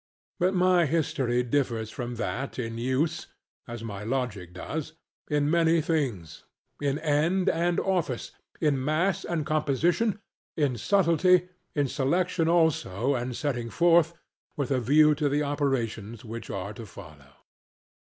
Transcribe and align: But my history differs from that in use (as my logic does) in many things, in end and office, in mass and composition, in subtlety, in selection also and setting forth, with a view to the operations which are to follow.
But 0.39 0.55
my 0.55 0.87
history 0.87 1.43
differs 1.43 1.91
from 1.91 2.15
that 2.15 2.57
in 2.57 2.79
use 2.79 3.27
(as 3.67 3.83
my 3.83 4.03
logic 4.03 4.51
does) 4.51 4.93
in 5.29 5.47
many 5.47 5.79
things, 5.79 6.43
in 6.81 6.97
end 6.97 7.47
and 7.47 7.79
office, 7.79 8.31
in 8.59 8.83
mass 8.83 9.23
and 9.23 9.45
composition, 9.45 10.19
in 10.57 10.75
subtlety, 10.75 11.49
in 11.75 11.87
selection 11.87 12.47
also 12.49 13.13
and 13.13 13.35
setting 13.37 13.69
forth, 13.69 14.17
with 14.57 14.71
a 14.71 14.79
view 14.81 15.13
to 15.13 15.29
the 15.29 15.43
operations 15.43 16.25
which 16.25 16.49
are 16.49 16.73
to 16.73 16.87
follow. 16.87 17.35